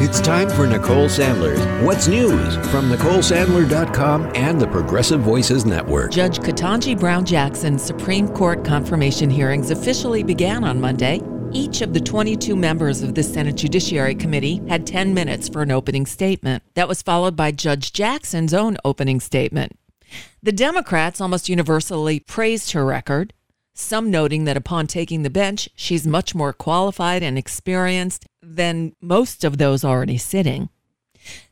It's 0.00 0.20
time 0.20 0.48
for 0.48 0.64
Nicole 0.64 1.08
Sandler's 1.08 1.58
What's 1.84 2.06
News 2.06 2.54
from 2.68 2.88
NicoleSandler.com 2.88 4.30
and 4.36 4.60
the 4.60 4.68
Progressive 4.68 5.18
Voices 5.22 5.66
Network. 5.66 6.12
Judge 6.12 6.38
Ketanji 6.38 6.96
Brown 6.96 7.24
Jackson's 7.24 7.82
Supreme 7.82 8.28
Court 8.28 8.64
confirmation 8.64 9.28
hearings 9.28 9.72
officially 9.72 10.22
began 10.22 10.62
on 10.62 10.80
Monday. 10.80 11.20
Each 11.50 11.80
of 11.80 11.94
the 11.94 12.00
22 12.00 12.54
members 12.54 13.02
of 13.02 13.16
the 13.16 13.24
Senate 13.24 13.56
Judiciary 13.56 14.14
Committee 14.14 14.62
had 14.68 14.86
10 14.86 15.14
minutes 15.14 15.48
for 15.48 15.62
an 15.62 15.72
opening 15.72 16.06
statement. 16.06 16.62
That 16.74 16.86
was 16.86 17.02
followed 17.02 17.34
by 17.34 17.50
Judge 17.50 17.92
Jackson's 17.92 18.54
own 18.54 18.76
opening 18.84 19.18
statement. 19.18 19.76
The 20.44 20.52
Democrats 20.52 21.20
almost 21.20 21.48
universally 21.48 22.20
praised 22.20 22.70
her 22.70 22.84
record, 22.84 23.34
some 23.78 24.10
noting 24.10 24.44
that 24.44 24.56
upon 24.56 24.86
taking 24.86 25.22
the 25.22 25.30
bench, 25.30 25.68
she's 25.74 26.06
much 26.06 26.34
more 26.34 26.52
qualified 26.52 27.22
and 27.22 27.38
experienced 27.38 28.26
than 28.42 28.92
most 29.00 29.44
of 29.44 29.58
those 29.58 29.84
already 29.84 30.18
sitting. 30.18 30.68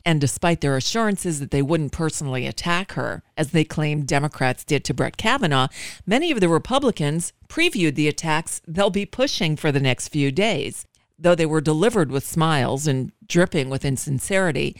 And 0.05 0.19
despite 0.19 0.61
their 0.61 0.75
assurances 0.75 1.39
that 1.39 1.51
they 1.51 1.61
wouldn't 1.61 1.91
personally 1.91 2.45
attack 2.45 2.93
her, 2.93 3.23
as 3.37 3.51
they 3.51 3.63
claimed 3.63 4.07
Democrats 4.07 4.63
did 4.63 4.83
to 4.85 4.93
Brett 4.93 5.17
Kavanaugh, 5.17 5.67
many 6.05 6.31
of 6.31 6.39
the 6.39 6.49
Republicans 6.49 7.31
previewed 7.47 7.95
the 7.95 8.07
attacks 8.07 8.61
they'll 8.67 8.89
be 8.89 9.05
pushing 9.05 9.55
for 9.55 9.71
the 9.71 9.79
next 9.79 10.09
few 10.09 10.31
days. 10.31 10.85
Though 11.19 11.35
they 11.35 11.45
were 11.45 11.61
delivered 11.61 12.11
with 12.11 12.25
smiles 12.25 12.87
and 12.87 13.11
dripping 13.25 13.69
with 13.69 13.85
insincerity, 13.85 14.75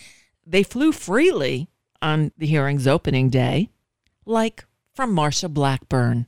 they 0.45 0.63
flew 0.63 0.91
freely 0.91 1.69
on 2.01 2.31
the 2.37 2.47
hearing's 2.47 2.87
opening 2.87 3.29
day, 3.29 3.69
like 4.25 4.65
from 4.93 5.15
Marsha 5.15 5.51
Blackburn 5.51 6.27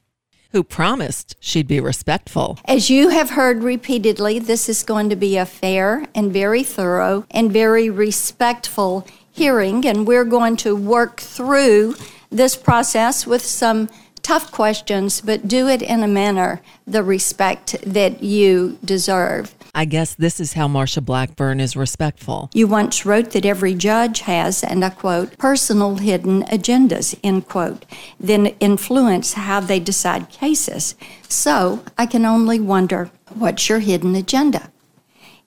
who 0.52 0.63
promised 0.63 1.35
she'd 1.39 1.67
be 1.67 1.80
respectful. 1.80 2.58
As 2.66 2.89
you 2.89 3.09
have 3.09 3.31
heard 3.31 3.63
repeatedly, 3.63 4.39
this 4.39 4.67
is 4.67 4.84
going 4.84 5.09
to 5.09 5.16
be 5.16 5.38
a 5.38 5.45
fair 5.45 6.05
and 6.16 6.31
very 6.31 6.63
thorough 6.63 7.25
and 7.31 7.52
very 7.52 7.89
respectful 7.89 9.05
hearing, 9.31 9.85
and 9.85 10.08
we're 10.08 10.25
going 10.25 10.58
to 10.58 10.75
work 10.75 11.19
through 11.19 11.95
this 12.30 12.56
process 12.56 13.25
with 13.25 13.41
some 13.41 13.89
tough 14.22 14.52
questions, 14.52 15.22
but 15.22 15.47
do 15.47 15.67
it 15.67 15.81
in 15.81 16.03
a 16.03 16.08
manner 16.08 16.61
the 16.86 17.03
respect 17.03 17.75
that 17.86 18.22
you 18.22 18.78
deserve. 18.84 19.56
I 19.80 19.85
guess 19.85 20.13
this 20.13 20.41
is 20.41 20.52
how 20.52 20.67
Marsha 20.67 21.02
Blackburn 21.02 21.61
is 21.61 21.77
respectful. 21.77 22.49
You 22.53 22.67
once 22.67 23.05
wrote 23.05 23.31
that 23.31 23.45
every 23.45 23.73
judge 23.73 24.19
has, 24.19 24.61
and 24.61 24.83
I 24.83 24.89
quote, 24.89 25.38
personal 25.38 25.95
hidden 25.95 26.44
agendas, 26.47 27.17
end 27.23 27.47
quote, 27.47 27.85
then 28.19 28.47
influence 28.59 29.35
how 29.35 29.61
they 29.61 29.80
decide 29.80 30.27
cases. 30.27 30.95
So 31.30 31.81
I 31.97 32.07
can 32.07 32.25
only 32.25 32.59
wonder 32.59 33.09
what's 33.33 33.69
your 33.69 33.80
hidden 33.80 34.16
agenda? 34.16 34.69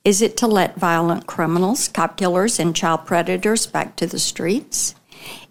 Is 0.02 0.22
it 0.22 0.38
to 0.38 0.46
let 0.46 0.76
violent 0.76 1.26
criminals, 1.26 1.88
cop 1.88 2.16
killers, 2.16 2.58
and 2.58 2.74
child 2.74 3.04
predators 3.04 3.66
back 3.66 3.96
to 3.96 4.06
the 4.06 4.18
streets? 4.18 4.94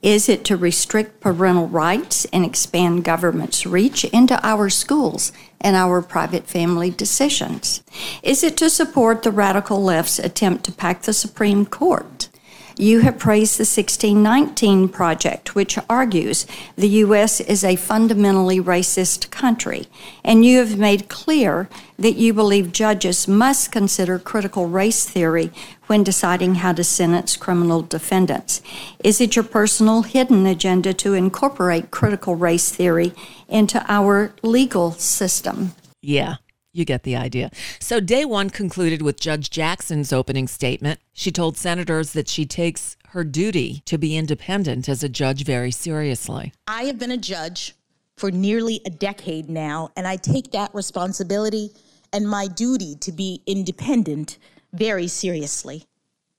Is 0.02 0.28
it 0.28 0.44
to 0.46 0.58
restrict 0.58 1.22
parental 1.22 1.68
rights 1.68 2.26
and 2.34 2.44
expand 2.44 3.04
government's 3.04 3.66
reach 3.66 4.04
into 4.06 4.40
our 4.46 4.70
schools 4.70 5.32
and 5.60 5.76
our 5.76 6.02
private 6.02 6.48
family 6.48 6.90
decisions? 6.90 7.84
Is 8.24 8.44
it 8.44 8.58
to 8.58 8.70
support 8.70 9.24
the 9.24 9.32
radical 9.32 9.82
left's 9.82 10.18
attempt 10.20 10.64
to 10.66 10.72
pack 10.72 11.04
the 11.04 11.14
Supreme 11.14 11.66
Court? 11.66 12.30
You 12.78 13.02
have 13.02 13.20
praised 13.20 13.58
the 13.58 13.64
1619 13.64 14.90
Project, 14.90 15.56
which 15.56 15.78
argues 15.90 16.48
the 16.76 16.88
U.S. 16.88 17.40
is 17.40 17.64
a 17.64 17.76
fundamentally 17.76 18.60
racist 18.60 19.30
country, 19.30 19.88
and 20.24 20.46
you 20.46 20.60
have 20.60 20.78
made 20.78 21.10
clear 21.10 21.70
that 22.00 22.16
you 22.16 22.34
believe 22.34 22.72
judges 22.72 23.28
must 23.28 23.72
consider 23.72 24.18
critical 24.18 24.68
race 24.68 25.08
theory 25.08 25.52
when 25.88 26.04
deciding 26.04 26.56
how 26.56 26.74
to 26.74 26.84
sentence 26.84 27.36
criminal 27.36 27.82
defendants. 27.82 28.62
Is 29.04 29.20
it 29.22 29.36
your 29.36 29.44
personal 29.44 30.04
hidden 30.04 30.46
agenda 30.46 30.94
to 30.96 31.14
incorporate 31.14 31.92
critical 31.92 32.36
race 32.36 32.72
theory 32.72 33.14
into 33.48 33.84
our 33.88 34.34
legal 34.42 34.92
system? 34.94 35.74
Yeah. 36.02 36.36
You 36.74 36.86
get 36.86 37.04
the 37.04 37.18
idea. 37.18 37.52
So, 37.80 38.00
day 38.00 38.24
one 38.24 38.50
concluded 38.50 39.02
with 39.02 39.20
Judge 39.20 39.50
Jackson's 39.50 40.14
opening 40.14 40.48
statement. 40.48 41.02
She 41.12 41.32
told 41.32 41.58
senators 41.58 42.14
that 42.14 42.30
she 42.30 42.46
takes 42.46 42.96
her 43.10 43.26
duty 43.26 43.82
to 43.86 43.98
be 43.98 44.16
independent 44.16 44.88
as 44.88 45.04
a 45.04 45.10
judge 45.10 45.44
very 45.44 45.72
seriously. 45.72 46.54
I 46.68 46.84
have 46.84 46.98
been 46.98 47.12
a 47.12 47.18
judge 47.18 47.76
for 48.16 48.32
nearly 48.32 48.80
a 48.86 48.90
decade 48.90 49.50
now, 49.50 49.90
and 49.98 50.08
I 50.08 50.16
take 50.16 50.52
that 50.52 50.74
responsibility 50.74 51.72
and 52.14 52.30
my 52.30 52.48
duty 52.48 52.96
to 53.02 53.12
be 53.12 53.42
independent 53.46 54.38
very 54.74 55.08
seriously. 55.08 55.86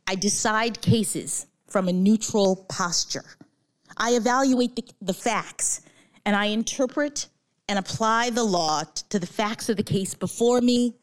I 0.06 0.14
decide 0.14 0.80
cases 0.80 1.46
from 1.66 1.88
a 1.88 1.92
neutral 1.92 2.66
posture. 2.68 3.24
I 3.96 4.12
evaluate 4.12 4.76
the, 4.76 4.84
the 5.00 5.14
facts 5.14 5.82
and 6.24 6.36
I 6.36 6.46
interpret 6.46 7.28
and 7.68 7.78
apply 7.78 8.30
the 8.30 8.44
law 8.44 8.82
to 9.08 9.18
the 9.18 9.26
facts 9.26 9.68
of 9.68 9.76
the 9.76 9.82
case 9.82 10.14
before 10.14 10.60
me 10.60 10.94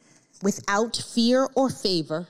without 0.41 0.95
fear 0.95 1.47
or 1.55 1.69
favor, 1.69 2.27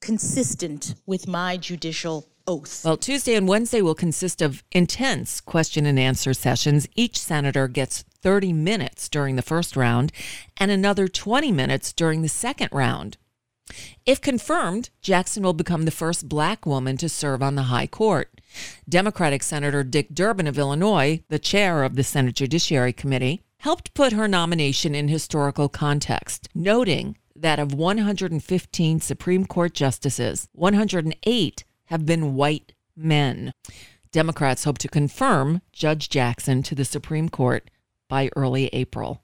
consistent 0.00 0.94
with 1.06 1.26
my 1.28 1.56
judicial 1.56 2.26
oath. 2.46 2.84
Well, 2.84 2.96
Tuesday 2.96 3.34
and 3.34 3.48
Wednesday 3.48 3.82
will 3.82 3.94
consist 3.94 4.40
of 4.40 4.62
intense 4.72 5.40
question 5.40 5.86
and 5.86 5.98
answer 5.98 6.32
sessions. 6.32 6.86
Each 6.94 7.18
senator 7.18 7.68
gets 7.68 8.04
30 8.22 8.52
minutes 8.52 9.08
during 9.08 9.36
the 9.36 9.42
first 9.42 9.76
round 9.76 10.12
and 10.56 10.70
another 10.70 11.08
20 11.08 11.52
minutes 11.52 11.92
during 11.92 12.22
the 12.22 12.28
second 12.28 12.68
round. 12.72 13.16
If 14.04 14.20
confirmed, 14.20 14.90
Jackson 15.02 15.42
will 15.42 15.52
become 15.52 15.84
the 15.84 15.90
first 15.90 16.28
black 16.28 16.64
woman 16.64 16.96
to 16.98 17.08
serve 17.08 17.42
on 17.42 17.56
the 17.56 17.64
high 17.64 17.88
court. 17.88 18.40
Democratic 18.88 19.42
Senator 19.42 19.82
Dick 19.82 20.14
Durbin 20.14 20.46
of 20.46 20.58
Illinois, 20.58 21.22
the 21.28 21.40
chair 21.40 21.82
of 21.82 21.96
the 21.96 22.04
Senate 22.04 22.36
Judiciary 22.36 22.92
Committee, 22.92 23.42
helped 23.66 23.94
put 23.94 24.12
her 24.12 24.28
nomination 24.28 24.94
in 24.94 25.08
historical 25.08 25.68
context, 25.68 26.48
noting 26.54 27.16
that 27.34 27.58
of 27.58 27.74
115 27.74 29.00
Supreme 29.00 29.44
Court 29.44 29.74
justices, 29.74 30.46
108 30.52 31.64
have 31.86 32.06
been 32.06 32.36
white 32.36 32.74
men. 32.94 33.50
Democrats 34.12 34.62
hope 34.62 34.78
to 34.78 34.86
confirm 34.86 35.62
Judge 35.72 36.08
Jackson 36.08 36.62
to 36.62 36.76
the 36.76 36.84
Supreme 36.84 37.28
Court 37.28 37.68
by 38.08 38.30
early 38.36 38.68
April. 38.68 39.20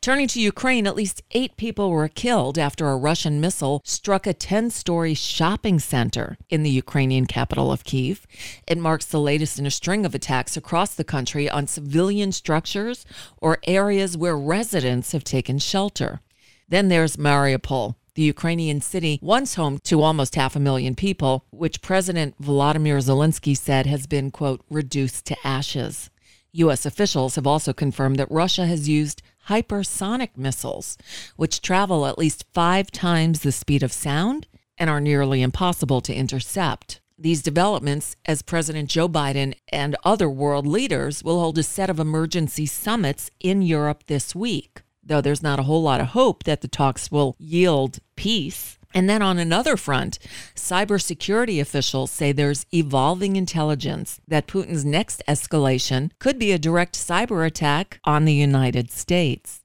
Turning 0.00 0.28
to 0.28 0.40
Ukraine, 0.40 0.86
at 0.86 0.96
least 0.96 1.22
eight 1.32 1.56
people 1.56 1.90
were 1.90 2.08
killed 2.08 2.58
after 2.58 2.88
a 2.88 2.96
Russian 2.96 3.40
missile 3.40 3.80
struck 3.84 4.26
a 4.26 4.34
10 4.34 4.70
story 4.70 5.14
shopping 5.14 5.78
center 5.78 6.36
in 6.48 6.62
the 6.62 6.70
Ukrainian 6.70 7.26
capital 7.26 7.72
of 7.72 7.84
Kiev. 7.84 8.26
It 8.66 8.78
marks 8.78 9.06
the 9.06 9.20
latest 9.20 9.58
in 9.58 9.66
a 9.66 9.70
string 9.70 10.04
of 10.04 10.14
attacks 10.14 10.56
across 10.56 10.94
the 10.94 11.04
country 11.04 11.48
on 11.48 11.66
civilian 11.66 12.32
structures 12.32 13.06
or 13.40 13.58
areas 13.66 14.16
where 14.16 14.36
residents 14.36 15.12
have 15.12 15.24
taken 15.24 15.58
shelter. 15.58 16.20
Then 16.68 16.88
there's 16.88 17.16
Mariupol, 17.16 17.94
the 18.14 18.22
Ukrainian 18.22 18.80
city 18.80 19.18
once 19.22 19.56
home 19.56 19.78
to 19.84 20.02
almost 20.02 20.34
half 20.34 20.56
a 20.56 20.60
million 20.60 20.94
people, 20.94 21.44
which 21.50 21.82
President 21.82 22.40
Volodymyr 22.40 22.98
Zelensky 22.98 23.56
said 23.56 23.86
has 23.86 24.06
been, 24.06 24.30
quote, 24.30 24.62
reduced 24.70 25.24
to 25.26 25.36
ashes. 25.44 26.10
U.S. 26.54 26.86
officials 26.86 27.34
have 27.34 27.46
also 27.46 27.72
confirmed 27.72 28.16
that 28.18 28.30
Russia 28.30 28.66
has 28.66 28.88
used 28.88 29.22
hypersonic 29.48 30.36
missiles, 30.36 30.96
which 31.36 31.60
travel 31.60 32.06
at 32.06 32.18
least 32.18 32.46
five 32.52 32.90
times 32.90 33.40
the 33.40 33.52
speed 33.52 33.82
of 33.82 33.92
sound 33.92 34.46
and 34.78 34.88
are 34.88 35.00
nearly 35.00 35.42
impossible 35.42 36.00
to 36.00 36.14
intercept. 36.14 37.00
These 37.18 37.42
developments, 37.42 38.16
as 38.24 38.42
President 38.42 38.90
Joe 38.90 39.08
Biden 39.08 39.54
and 39.68 39.96
other 40.04 40.28
world 40.28 40.66
leaders 40.66 41.22
will 41.22 41.40
hold 41.40 41.58
a 41.58 41.62
set 41.62 41.90
of 41.90 42.00
emergency 42.00 42.66
summits 42.66 43.30
in 43.40 43.62
Europe 43.62 44.04
this 44.06 44.34
week, 44.34 44.82
though 45.02 45.20
there's 45.20 45.42
not 45.42 45.60
a 45.60 45.64
whole 45.64 45.82
lot 45.82 46.00
of 46.00 46.08
hope 46.08 46.44
that 46.44 46.60
the 46.60 46.68
talks 46.68 47.10
will 47.10 47.36
yield 47.38 47.98
peace. 48.16 48.78
And 48.94 49.10
then 49.10 49.22
on 49.22 49.38
another 49.38 49.76
front, 49.76 50.20
cybersecurity 50.54 51.60
officials 51.60 52.12
say 52.12 52.30
there's 52.30 52.64
evolving 52.72 53.34
intelligence 53.34 54.20
that 54.28 54.46
Putin's 54.46 54.84
next 54.84 55.20
escalation 55.26 56.12
could 56.20 56.38
be 56.38 56.52
a 56.52 56.58
direct 56.58 56.94
cyber 56.94 57.44
attack 57.44 57.98
on 58.04 58.24
the 58.24 58.32
United 58.32 58.92
States. 58.92 59.62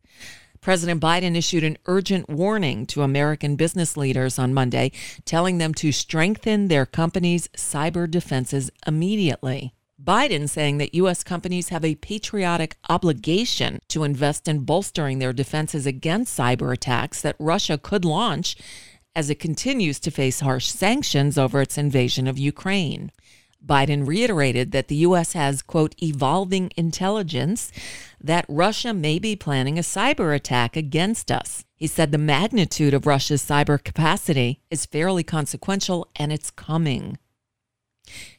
President 0.62 1.00
Biden 1.00 1.38
issued 1.38 1.64
an 1.64 1.78
urgent 1.86 2.28
warning 2.28 2.86
to 2.88 3.04
American 3.04 3.56
business 3.56 3.96
leaders 3.96 4.38
on 4.38 4.54
Monday, 4.54 4.92
telling 5.26 5.60
them 5.60 5.74
to 5.75 5.92
strengthen 5.92 6.68
their 6.68 6.86
companies' 6.86 7.48
cyber 7.50 8.10
defenses 8.10 8.70
immediately. 8.86 9.74
Biden 10.04 10.50
saying 10.50 10.78
that 10.80 10.96
U.S. 10.96 11.24
companies 11.24 11.70
have 11.70 11.86
a 11.86 11.96
patriotic 11.96 12.78
obligation 12.90 13.80
to 13.90 14.04
invest 14.04 14.48
in 14.48 14.66
bolstering 14.66 15.20
their 15.20 15.34
defenses 15.34 15.86
against 15.86 16.38
cyber 16.38 16.74
attacks 16.74 17.22
that 17.22 17.36
Russia 17.38 17.78
could 17.78 18.06
launch 18.06 18.56
as 19.16 19.30
it 19.30 19.40
continues 19.40 20.00
to 20.00 20.12
face 20.12 20.40
harsh 20.40 20.68
sanctions 20.68 21.38
over 21.38 21.62
its 21.62 21.78
invasion 21.78 22.28
of 22.28 22.38
Ukraine. 22.38 23.12
Biden 23.66 24.08
reiterated 24.08 24.72
that 24.72 24.88
the 24.88 24.96
U.S. 25.08 25.34
has, 25.34 25.62
quote, 25.62 25.94
evolving 26.02 26.72
intelligence 26.78 27.72
that 28.22 28.46
Russia 28.48 28.94
may 28.94 29.20
be 29.20 29.36
planning 29.36 29.78
a 29.78 29.82
cyber 29.82 30.34
attack 30.34 30.78
against 30.78 31.32
us. 31.32 31.66
He 31.76 31.88
said 31.88 32.12
the 32.12 32.18
magnitude 32.18 32.94
of 32.94 33.06
Russia's 33.06 33.44
cyber 33.44 33.82
capacity 33.84 34.62
is 34.70 34.86
fairly 34.86 35.24
consequential 35.24 36.08
and 36.16 36.32
it's 36.32 36.52
coming. 36.52 37.18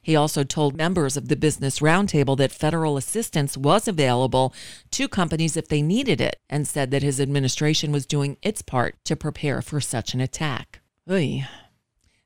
He 0.00 0.16
also 0.16 0.44
told 0.44 0.76
members 0.76 1.16
of 1.16 1.28
the 1.28 1.36
Business 1.36 1.80
Roundtable 1.80 2.36
that 2.38 2.52
federal 2.52 2.96
assistance 2.96 3.56
was 3.56 3.86
available 3.86 4.52
to 4.92 5.08
companies 5.08 5.56
if 5.56 5.68
they 5.68 5.82
needed 5.82 6.20
it, 6.20 6.36
and 6.48 6.66
said 6.66 6.90
that 6.90 7.02
his 7.02 7.20
administration 7.20 7.92
was 7.92 8.06
doing 8.06 8.36
its 8.42 8.62
part 8.62 8.96
to 9.04 9.16
prepare 9.16 9.62
for 9.62 9.80
such 9.80 10.14
an 10.14 10.20
attack. 10.20 10.80
Oy. 11.10 11.46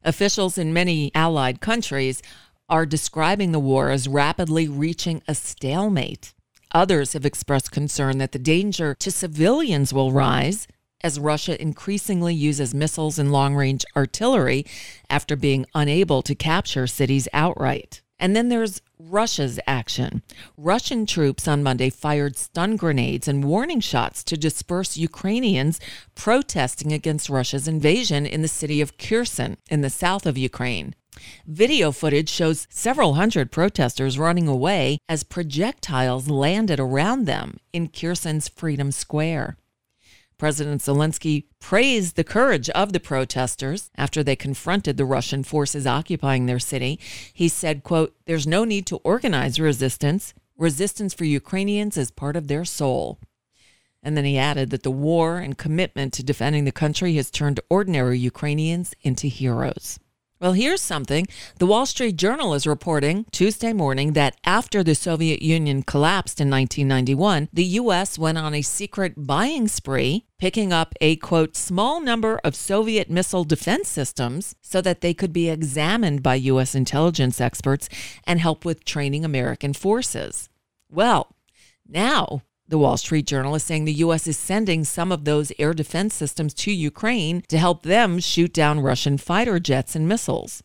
Officials 0.02 0.58
in 0.58 0.72
many 0.72 1.10
allied 1.14 1.60
countries 1.60 2.22
are 2.68 2.86
describing 2.86 3.52
the 3.52 3.58
war 3.58 3.90
as 3.90 4.08
rapidly 4.08 4.68
reaching 4.68 5.22
a 5.26 5.34
stalemate. 5.34 6.34
Others 6.72 7.12
have 7.12 7.24
expressed 7.24 7.70
concern 7.70 8.18
that 8.18 8.32
the 8.32 8.38
danger 8.38 8.94
to 8.98 9.10
civilians 9.10 9.92
will 9.92 10.12
rise 10.12 10.66
as 11.04 11.20
Russia 11.20 11.60
increasingly 11.60 12.34
uses 12.34 12.74
missiles 12.74 13.18
and 13.18 13.30
long 13.30 13.54
range 13.54 13.84
artillery 13.94 14.64
after 15.10 15.36
being 15.36 15.66
unable 15.74 16.22
to 16.22 16.34
capture 16.34 16.86
cities 16.86 17.28
outright. 17.34 18.00
And 18.18 18.34
then 18.34 18.48
there's 18.48 18.80
Russia's 18.98 19.60
action. 19.66 20.22
Russian 20.56 21.04
troops 21.04 21.46
on 21.46 21.62
Monday 21.62 21.90
fired 21.90 22.38
stun 22.38 22.76
grenades 22.76 23.28
and 23.28 23.44
warning 23.44 23.80
shots 23.80 24.24
to 24.24 24.36
disperse 24.36 24.96
Ukrainians 24.96 25.78
protesting 26.14 26.90
against 26.92 27.28
Russia's 27.28 27.68
invasion 27.68 28.24
in 28.24 28.40
the 28.40 28.48
city 28.48 28.80
of 28.80 28.96
Kherson 28.96 29.58
in 29.68 29.82
the 29.82 29.90
south 29.90 30.24
of 30.24 30.38
Ukraine. 30.38 30.94
Video 31.46 31.92
footage 31.92 32.30
shows 32.30 32.66
several 32.70 33.14
hundred 33.14 33.52
protesters 33.52 34.18
running 34.18 34.48
away 34.48 34.98
as 35.08 35.22
projectiles 35.22 36.28
landed 36.28 36.80
around 36.80 37.26
them 37.26 37.58
in 37.72 37.88
Kherson's 37.88 38.48
Freedom 38.48 38.90
Square. 38.90 39.58
President 40.36 40.82
Zelensky 40.82 41.44
praised 41.60 42.16
the 42.16 42.24
courage 42.24 42.68
of 42.70 42.92
the 42.92 43.00
protesters 43.00 43.90
after 43.96 44.22
they 44.22 44.36
confronted 44.36 44.96
the 44.96 45.04
Russian 45.04 45.44
forces 45.44 45.86
occupying 45.86 46.46
their 46.46 46.58
city. 46.58 46.98
He 47.32 47.48
said, 47.48 47.82
quote, 47.82 48.14
"There's 48.26 48.46
no 48.46 48.64
need 48.64 48.86
to 48.86 48.96
organize 49.04 49.60
resistance. 49.60 50.34
Resistance 50.56 51.14
for 51.14 51.24
Ukrainians 51.24 51.96
is 51.96 52.10
part 52.10 52.36
of 52.36 52.48
their 52.48 52.64
soul." 52.64 53.18
And 54.02 54.16
then 54.16 54.24
he 54.26 54.36
added 54.36 54.70
that 54.70 54.82
the 54.82 54.90
war 54.90 55.38
and 55.38 55.56
commitment 55.56 56.12
to 56.14 56.22
defending 56.22 56.64
the 56.64 56.72
country 56.72 57.14
has 57.14 57.30
turned 57.30 57.60
ordinary 57.70 58.18
Ukrainians 58.18 58.92
into 59.00 59.28
heroes. 59.28 59.98
Well, 60.40 60.52
here's 60.52 60.82
something. 60.82 61.28
The 61.58 61.66
Wall 61.66 61.86
Street 61.86 62.16
Journal 62.16 62.54
is 62.54 62.66
reporting 62.66 63.24
Tuesday 63.30 63.72
morning 63.72 64.14
that 64.14 64.36
after 64.44 64.82
the 64.82 64.96
Soviet 64.96 65.40
Union 65.42 65.84
collapsed 65.84 66.40
in 66.40 66.50
1991, 66.50 67.48
the 67.52 67.64
U.S. 67.64 68.18
went 68.18 68.36
on 68.36 68.52
a 68.52 68.60
secret 68.60 69.14
buying 69.16 69.68
spree, 69.68 70.26
picking 70.38 70.72
up 70.72 70.92
a 71.00 71.16
quote, 71.16 71.56
small 71.56 72.00
number 72.00 72.40
of 72.42 72.56
Soviet 72.56 73.08
missile 73.08 73.44
defense 73.44 73.88
systems 73.88 74.56
so 74.60 74.80
that 74.80 75.02
they 75.02 75.14
could 75.14 75.32
be 75.32 75.48
examined 75.48 76.22
by 76.22 76.34
U.S. 76.34 76.74
intelligence 76.74 77.40
experts 77.40 77.88
and 78.26 78.40
help 78.40 78.64
with 78.64 78.84
training 78.84 79.24
American 79.24 79.72
forces. 79.72 80.48
Well, 80.90 81.36
now 81.88 82.42
the 82.68 82.78
Wall 82.78 82.96
Street 82.96 83.26
Journal 83.26 83.54
is 83.54 83.62
saying 83.62 83.84
the 83.84 83.92
U.S. 83.94 84.26
is 84.26 84.38
sending 84.38 84.84
some 84.84 85.12
of 85.12 85.24
those 85.24 85.52
air 85.58 85.74
defense 85.74 86.14
systems 86.14 86.54
to 86.54 86.72
Ukraine 86.72 87.42
to 87.48 87.58
help 87.58 87.82
them 87.82 88.18
shoot 88.18 88.52
down 88.52 88.80
Russian 88.80 89.18
fighter 89.18 89.58
jets 89.58 89.94
and 89.94 90.08
missiles. 90.08 90.62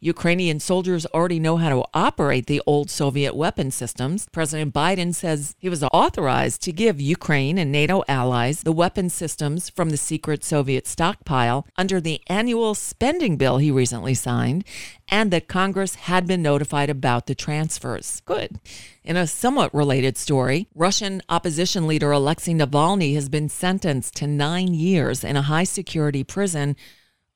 Ukrainian 0.00 0.60
soldiers 0.60 1.06
already 1.06 1.38
know 1.38 1.56
how 1.56 1.68
to 1.68 1.84
operate 1.94 2.46
the 2.46 2.62
old 2.66 2.90
Soviet 2.90 3.34
weapon 3.34 3.70
systems. 3.70 4.28
President 4.32 4.72
Biden 4.74 5.14
says 5.14 5.54
he 5.58 5.68
was 5.68 5.82
authorized 5.84 6.62
to 6.62 6.72
give 6.72 7.00
Ukraine 7.00 7.58
and 7.58 7.70
NATO 7.70 8.02
allies 8.08 8.62
the 8.62 8.72
weapon 8.72 9.10
systems 9.10 9.68
from 9.68 9.90
the 9.90 9.96
secret 9.96 10.44
Soviet 10.44 10.86
stockpile 10.86 11.66
under 11.76 12.00
the 12.00 12.20
annual 12.26 12.74
spending 12.74 13.36
bill 13.36 13.58
he 13.58 13.70
recently 13.70 14.14
signed, 14.14 14.64
and 15.08 15.30
that 15.30 15.48
Congress 15.48 15.94
had 15.96 16.26
been 16.26 16.42
notified 16.42 16.88
about 16.90 17.26
the 17.26 17.34
transfers. 17.34 18.22
Good. 18.24 18.60
In 19.02 19.16
a 19.16 19.26
somewhat 19.26 19.74
related 19.74 20.16
story, 20.16 20.68
Russian 20.74 21.22
opposition 21.28 21.86
leader 21.86 22.12
Alexei 22.12 22.52
Navalny 22.52 23.14
has 23.14 23.28
been 23.28 23.48
sentenced 23.48 24.14
to 24.16 24.26
nine 24.26 24.74
years 24.74 25.24
in 25.24 25.36
a 25.36 25.42
high 25.42 25.64
security 25.64 26.22
prison 26.22 26.76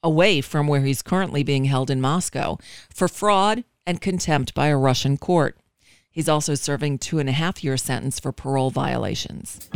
away 0.04 0.40
from 0.40 0.68
where 0.68 0.82
he's 0.82 1.02
currently 1.02 1.42
being 1.42 1.64
held 1.64 1.90
in 1.90 2.00
Moscow 2.00 2.58
for 2.94 3.08
fraud 3.08 3.64
and 3.86 4.00
contempt 4.00 4.54
by 4.54 4.68
a 4.68 4.76
Russian 4.76 5.16
court. 5.16 5.58
He's 6.12 6.28
also 6.28 6.54
serving 6.54 6.98
two 6.98 7.18
and 7.18 7.28
a 7.28 7.32
half 7.32 7.64
year 7.64 7.76
sentence 7.76 8.20
for 8.20 8.30
parole 8.30 8.70
violations. 8.70 9.68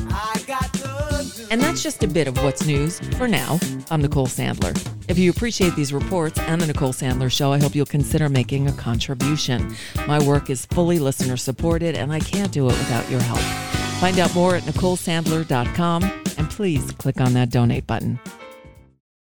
And 1.50 1.60
that's 1.60 1.82
just 1.82 2.04
a 2.04 2.06
bit 2.06 2.28
of 2.28 2.36
what's 2.44 2.64
news 2.64 3.00
for 3.16 3.26
now. 3.26 3.58
I'm 3.90 4.02
Nicole 4.02 4.28
Sandler. 4.28 4.72
If 5.08 5.18
you 5.18 5.30
appreciate 5.30 5.74
these 5.74 5.92
reports 5.92 6.38
and 6.38 6.60
the 6.60 6.68
Nicole 6.68 6.92
Sandler 6.92 7.32
Show, 7.32 7.52
I 7.52 7.58
hope 7.58 7.74
you'll 7.74 7.86
consider 7.86 8.28
making 8.28 8.68
a 8.68 8.72
contribution. 8.72 9.74
My 10.06 10.22
work 10.22 10.48
is 10.48 10.64
fully 10.66 11.00
listener 11.00 11.36
supported, 11.36 11.96
and 11.96 12.12
I 12.12 12.20
can't 12.20 12.52
do 12.52 12.66
it 12.66 12.78
without 12.78 13.10
your 13.10 13.20
help. 13.20 13.40
Find 13.98 14.20
out 14.20 14.32
more 14.32 14.54
at 14.54 14.62
NicoleSandler.com 14.62 16.04
and 16.36 16.50
please 16.50 16.92
click 16.92 17.20
on 17.20 17.32
that 17.32 17.50
donate 17.50 17.88
button. 17.88 18.20